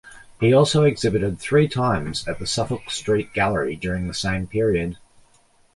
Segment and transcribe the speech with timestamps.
[0.39, 4.97] He also exhibited three times at the Suffolk Street Gallery during the same period.